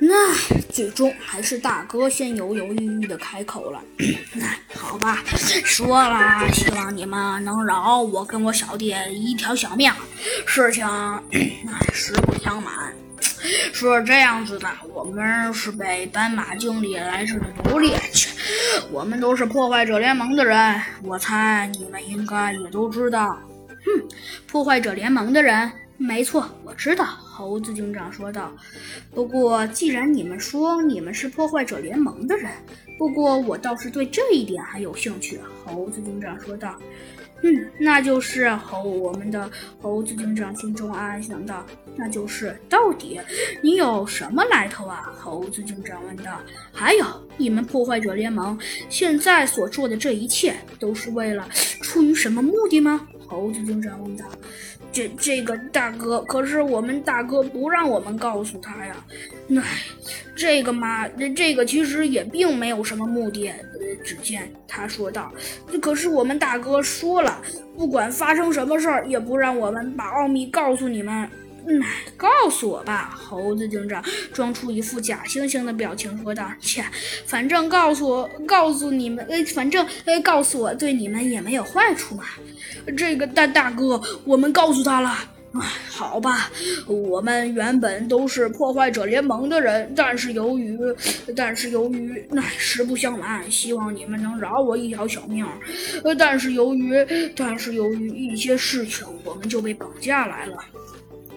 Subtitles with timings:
[0.00, 0.34] 那
[0.70, 3.80] 最终还是大哥先犹犹豫豫的开口了。
[4.34, 5.22] 那 好吧，
[5.64, 9.92] 说了，希望你们能饶我跟我小弟一条小命。
[10.46, 10.84] 事情
[11.64, 12.92] 那实不相瞒，
[13.72, 18.30] 是这样子的，我们是被斑马经理来这的捕猎去，
[18.90, 23.38] 我们都是破坏者联盟的人，我猜你们应该也都知道。
[23.68, 24.08] 哼，
[24.46, 25.70] 破坏者联盟的人。
[25.96, 27.06] 没错，我知道。
[27.34, 28.52] 猴子警长说道。
[29.12, 32.48] 不过，既然你们说你们是破坏者联盟的人，
[32.96, 35.40] 不过我倒是对这一点还有兴趣。
[35.64, 36.76] 猴子警长说道。
[37.42, 38.84] 嗯，那就是猴。
[38.84, 39.50] 我们的
[39.82, 43.20] 猴子警长心中暗暗想到，那就是到底
[43.60, 45.12] 你有什么来头啊？
[45.18, 46.40] 猴子警长问道。
[46.72, 47.04] 还有，
[47.36, 48.56] 你们破坏者联盟
[48.88, 51.46] 现在所做的这一切，都是为了
[51.82, 53.06] 出于什么目的吗？
[53.34, 54.26] 猴子警长问他。
[54.92, 58.96] 这这个大哥，可是我们大哥不让我们告诉他呀。
[59.60, 59.82] 唉，
[60.36, 63.52] 这个嘛，这个其实也并没有什么目的。
[64.04, 65.32] 只见他说道
[65.80, 67.40] ：“可是我们大哥说了，
[67.76, 71.28] 不管发生什么事儿，也不让我们把奥秘告诉你们。”
[71.66, 71.82] 嗯，
[72.16, 76.84] 告诉我吧，猴子警长装出一副假惺惺的表情说道：“切，
[77.26, 82.24] 反正告诉我，告诉你们，呃，反正呃，告诉我对你们也没有坏处嘛。”
[82.96, 85.30] 这个大大哥，我们告诉他了。
[85.56, 86.50] 唉，好吧，
[86.88, 90.76] 我们原本都是破坏者联盟的人，但是由于，
[91.36, 95.46] 但是由于，唉，实不相瞒，希望你们能饶我一条小命。
[96.02, 100.56] 呃，但是由于，但是由于一些事情，我们就被绑架来了。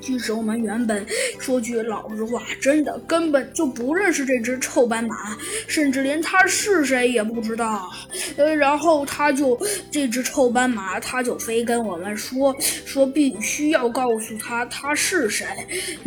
[0.00, 1.04] 其实我们原本
[1.38, 7.90] 说句老实话，真的根本就不认识这只臭斑马，甚至连它是谁也不知道。
[8.36, 9.58] 呃，然后他就
[9.90, 12.54] 这只臭斑马，他就非跟我们说
[12.86, 15.44] 说必须要告诉他他是谁。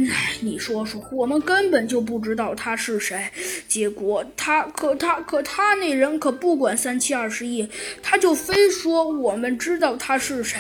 [0.10, 3.30] 唉，你说说，我们根本就不知道他是谁。
[3.68, 7.68] 结果他可他可他那人可不管三七二十一，
[8.02, 10.58] 他就非说我们知道他是谁，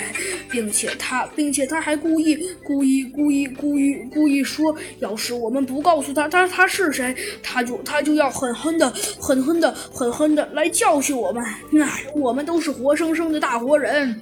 [0.49, 3.21] 并且他并且他还故意故意故。
[3.21, 8.89] 故意故意故意说，要是我们不告诉他他他是谁，他就他就要狠狠的
[9.19, 11.43] 狠狠的狠狠的来教训我们。
[11.71, 14.21] 那我们都是活生生的大活人，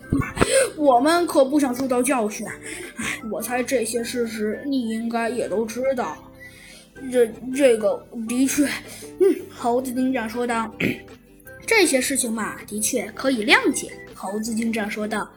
[0.75, 2.45] 我们可不想受到教训。
[2.95, 6.17] 哎，我猜这些事实你应该也都知道。
[7.11, 7.25] 这
[7.55, 10.69] 这个的确，嗯，猴子警长说道。
[11.65, 13.91] 这些事情嘛，的确可以谅解。
[14.15, 15.29] 猴子警长说道。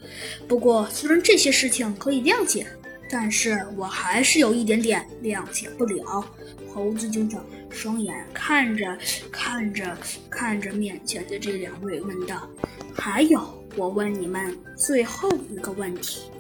[0.49, 2.67] 不过，虽然这些事情可以谅解。
[3.13, 6.25] 但是我还是有一点点谅解不了。
[6.73, 8.97] 猴子警长双眼看着
[9.31, 9.95] 看着
[10.31, 12.49] 看着面前的这两位，问道
[12.97, 16.31] ：“还有，我问你们最后一个问题。”